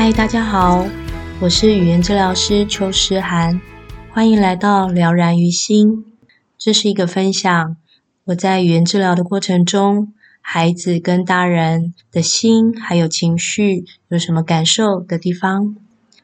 [0.00, 0.86] 嗨，大家好，
[1.40, 3.60] 我是语言治疗师邱诗涵，
[4.12, 6.14] 欢迎来到了然于心。
[6.56, 7.76] 这是一个分享
[8.26, 15.74] 我在语言治疗的过程中，孩子跟大人的心还有情绪有什么感受的地方。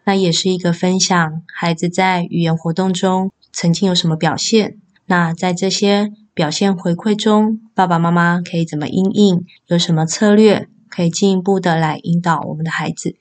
[0.05, 4.77] 那也是一个分享孩子在语言活动中曾经有什么表现。
[5.07, 9.45] 那在这些表现回馈中，爸爸妈妈可以怎么应应？
[9.67, 13.17] 有什么策略可以进一步的来引导我们的孩子？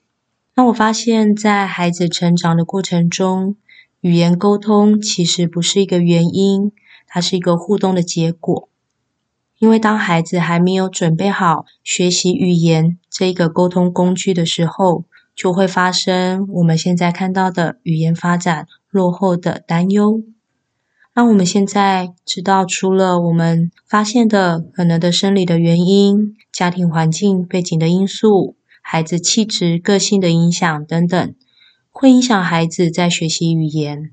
[0.56, 3.56] 那我发现，在孩子成长的过程中，
[4.02, 6.72] 语言沟通其实不是一个原因，
[7.08, 8.70] 它是一个互动的结果。
[9.58, 20.22] 因为当孩子还没有准备好学习语言这一个沟通工具的时候，就会发生我们现在看到的语言发展落后的担忧。
[21.16, 28.56] 那我们现在知道，除了我们发现的可能的生理的原因、家庭环境背景的因素。
[28.86, 31.36] 孩子气质、个性的影响等等，
[31.90, 34.12] 会影响孩子在学习语言。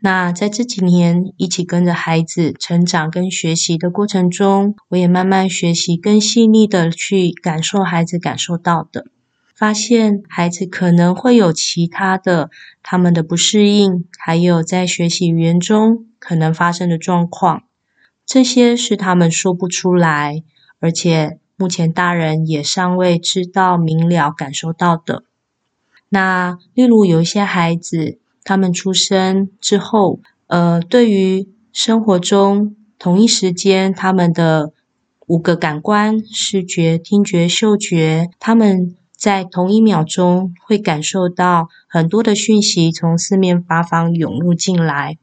[0.00, 9.06] 那在这几年一起跟着孩子成长跟学习的过程中，我也慢慢学习更细腻的去感受孩子感受到的，
[9.54, 12.50] 发现孩子可能会有其他的
[12.82, 17.62] 他们的不适应，还有在学习语言中可能发生的状况，
[18.26, 20.44] 这些是他们说不出来，
[20.78, 21.38] 而且。
[21.56, 25.22] 目前大人也尚未知道明了感受到的，
[26.08, 30.18] 那例如有一些孩子，他们出生之后，
[30.48, 34.72] 呃，对于生活中同一时间，他们的
[35.26, 45.16] 五个感官——视觉、听觉、嗅觉，他们在同一秒钟会感受到很多的讯息从四面八方涌入进来。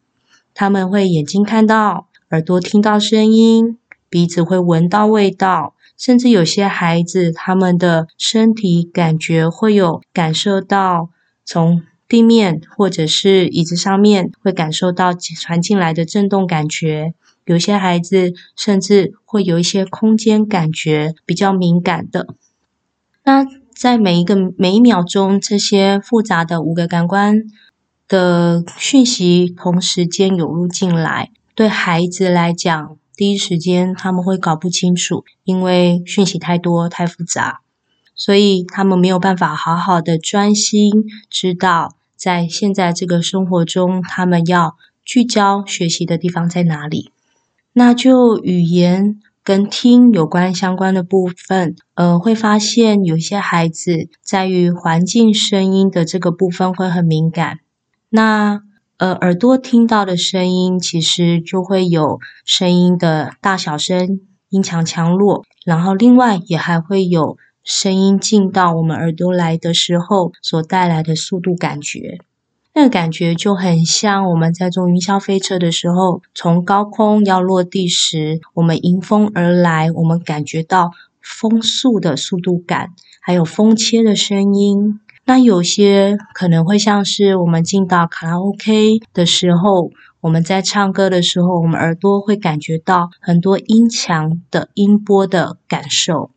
[0.54, 3.78] 他们会眼睛看到，耳朵听到声音，
[4.10, 5.76] 鼻子会闻到味道。
[6.02, 11.12] 甚至有些孩子，他们的身体感觉会有感受到
[11.46, 17.14] 从地面或者是椅子上面会感受到传进来的震动感觉。
[17.46, 22.26] 有些孩子甚至会有一些空间感觉比较敏感的。
[23.24, 27.44] 那在每一个每一秒钟，这些复杂的五个感官
[28.08, 32.98] 的讯息同时间涌入进来，对孩子来讲。
[33.16, 37.62] 第一时间他们会搞不清楚，因为讯息太多太复杂，
[38.16, 47.12] 所以他们没有办法好好的专心，知道在现在这个生活中，他们要聚焦学习的地方在哪里。
[47.74, 57.60] 那就语言跟听有关相关的部分，呃，会发现有些孩子在于环境声音的这个部分会很敏感。
[58.10, 58.62] 那
[59.02, 64.20] 呃，耳朵听到的声音，其实就会有声音的大小声、
[64.50, 72.20] 音强强弱，然后另外也还会有声音进到我们耳朵来的时候所带来的速度感觉。
[72.76, 85.00] 那个感觉就很像我们在坐云霄飞车的时候，从高空要落地时，我们迎风而来，我们感觉到风速的速度感，还有风切的声音。
[85.26, 96.32] 那有些可能会像是我们进到卡拉 OK 的时候，我们在唱歌的时候，我们耳朵会感觉到很多音强的音波的感受。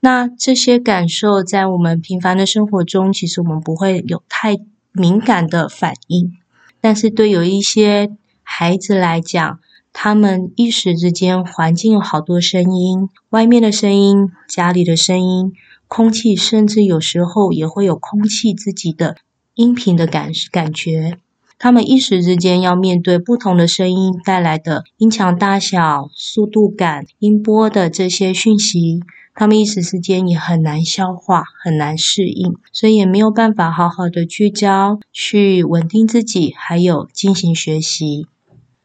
[0.00, 4.56] 那这些感受在我们平凡的生活中，其实我们不会有太
[4.92, 6.32] 敏感的反应。
[6.80, 8.12] 但是对有一些
[8.42, 9.58] 孩子来讲，
[9.92, 15.52] 他们一时之间环境有好多声音，外面的声音，家里的声音。
[15.88, 19.16] 空气甚至有时候也会有空气自己的
[19.54, 21.18] 音频的感感觉，
[21.58, 29.00] 他们一时之间要面对不同的声音带来的音强大小、速度感、音波的这些讯息，
[29.34, 38.26] 他们一时之间也很难消化，很难适应，所以也没有办法好好的聚焦去稳定自己，还有进行学习。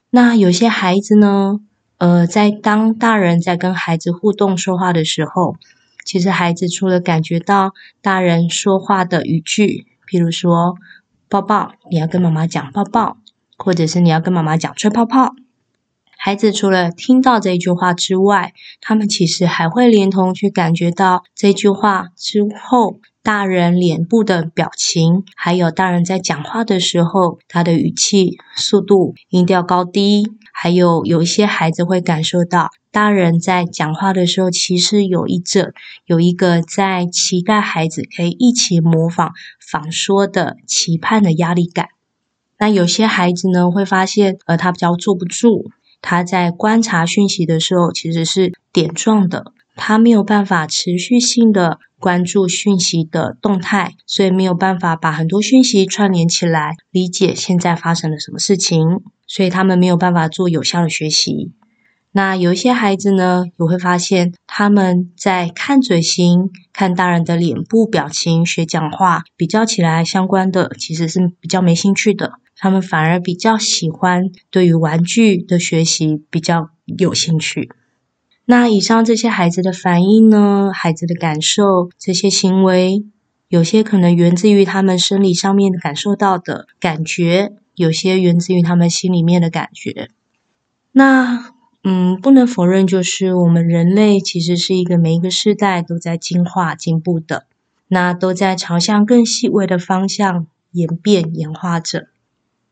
[0.09, 1.59] 那有些孩子呢，
[1.97, 5.57] 呃，在当大人在跟孩子互动说话的时候。
[6.05, 10.75] 其实孩子除了感觉到大人说话的语句，譬如说
[11.29, 13.17] “抱抱”，你要跟妈妈讲“抱抱”，
[13.57, 15.33] 或者是你要跟妈妈讲“吹泡泡”。
[16.17, 35.73] 孩子除了听到这句话之外，他们其实还会连同去感觉到这句话之后大人脸部的表情，还有大人在讲话的时候，他的语气、速度、音调高低，还有有一些孩子会感受到，大人在讲话的时候，其实有一者
[36.05, 41.87] 有一个在期待孩子可以一起模仿仿说的期盼的压力感。
[42.59, 45.71] 那有些孩子呢，会发现，呃，他比较坐不住，
[46.03, 49.53] 他在观察讯息的时候，其实是点状的。
[49.75, 61.53] 他没有办法持续性的关注讯息的动态，所以没有办法把很多讯息串联起来，理解现在发生了什么事情，所以他们没有办法做有效的学习。
[62.15, 77.71] 那有一些孩子呢，也会发现他们在看嘴型、看大人的脸部表情学讲话，比较起来相关的其实是比较没兴趣的，他们反而比较喜欢对于玩具的学习比较有兴趣。
[78.45, 83.03] 那以上这些孩子的反应呢，孩子的感受，这些行为，
[83.47, 90.09] 有些可能源自于他们生理上面感受到的感觉，有些源自于他们心里面的感觉。
[90.91, 91.52] 那，
[91.83, 97.45] 嗯，不能否认，就是我们人类其实是一个每一个世代都在进化进步的，
[97.87, 102.07] 那都在朝向更细微的方向演变演化着。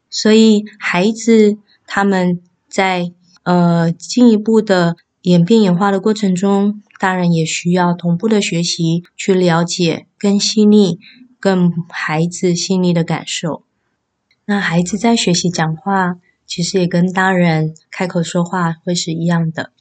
[0.10, 3.12] 所以，孩子他们在
[3.44, 4.96] 呃进一步的。
[5.24, 10.98] 演变演化的过程中，大人也需要同步的学习，去了解更细腻、
[11.40, 13.62] 更孩子细腻的感受。
[14.46, 16.16] 那孩子在学习讲话，
[16.54, 19.72] 其实也跟大人开口说话会是一样的。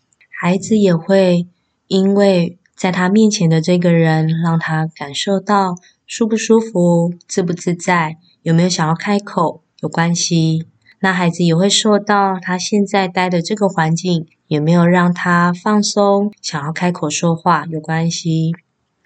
[0.41, 1.49] 孩子也会
[1.89, 5.75] 因为在他面前的这个人，让他感受到
[6.07, 10.69] 舒不舒服、自不自在，有没有想要开口，有关系。
[11.01, 18.53] 那孩子也会受到他现在待的这个环境，有没有让他放松，想要开口说话有关系。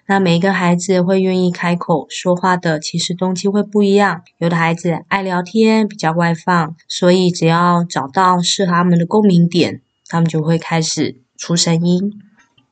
[0.07, 4.21] 那每一个孩子会愿意开口说话的，其实动机会不一样。
[4.37, 12.13] 有的孩子爱聊天，比较外放，所以只要找到适合他们的共鸣点，他们就会开始出声音。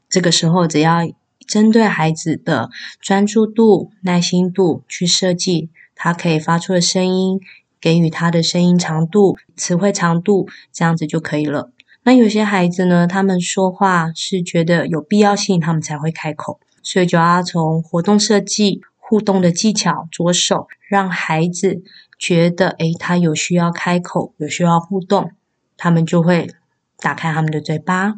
[0.09, 1.09] 这个时候，只要
[1.47, 2.69] 针对孩子的
[3.01, 7.39] 专注度、耐心度去设计他可以发出的声音。
[7.81, 11.69] 给予他的声音长度、词汇长度，这样子就可以了。
[12.03, 21.81] 那有些孩子呢，他们说话是觉得有必要性，他们才会开口，所以就要从活动设计、互动的技巧着手，让孩子
[22.19, 25.31] 觉得，诶，他有需要开口，有需要互动，
[25.77, 26.51] 他们就会
[26.99, 28.15] 打开他们的嘴巴。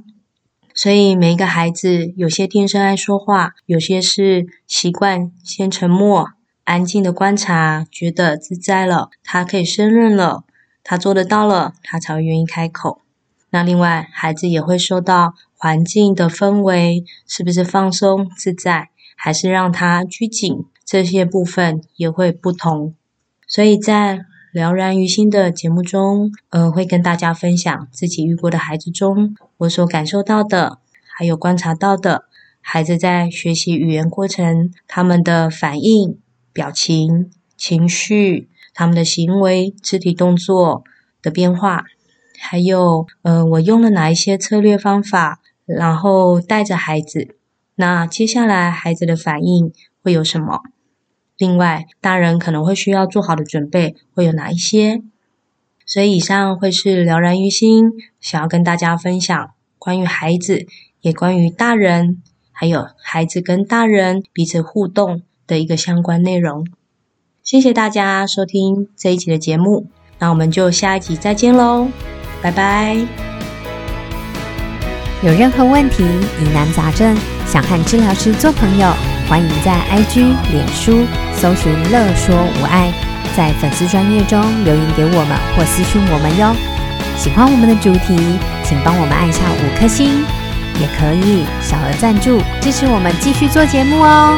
[0.73, 6.31] 所以每一个孩子，有些天生爱说话，有些是习惯先沉默。
[6.65, 10.43] 安静的观察，觉得自在了，他可以胜任了，
[10.83, 13.01] 他做得到了，他才会愿意开口。
[13.51, 22.93] 那另外，孩子也会受到环境的氛围，是不是放松自在，还是让他拘谨，这些部分也会不同。
[23.47, 30.79] 所以在了然于心的节目中，呃，会跟大家分享自己遇过的孩子中，我所感受到的，
[31.17, 32.25] 还有观察到的
[32.61, 36.19] 孩子在学习语言过程，他们的反应。
[36.55, 40.85] 表情、情绪、他们的行为、肢体动作
[41.21, 41.83] 的变化，
[42.39, 47.35] 还有，呃，我用了哪一些策略方法，然后带着孩子，
[47.75, 50.61] 那接下来孩子的反应会有什么？
[51.37, 55.01] 另外，大人可能会需要做好的准备会有哪一些？
[55.85, 60.65] 所以，以上会是了然于心，想要跟大家分享关于孩子，
[61.01, 65.21] 也关于大人，还有孩子跟大人彼此互动。
[65.47, 66.65] 的一个相关内容，
[67.43, 69.85] 谢谢大家收听这一集的节目，
[70.17, 71.87] 那我们就下一集再见喽，
[72.41, 73.34] 拜拜。
[75.25, 76.03] 有任何问题、
[76.39, 77.17] 疑难杂症，
[77.47, 78.87] 想和治疗师做朋友，
[79.27, 80.19] 欢迎在 IG、
[80.51, 81.03] 脸书
[81.35, 82.93] 搜寻“乐说无碍”，
[83.35, 86.55] 在粉丝专页中留言给我们或私讯我们哟。
[87.17, 90.23] 喜欢我们的主题，请帮我们按下五颗星，
[90.79, 94.37] 也可以小额赞助支持我们继续做节目哦。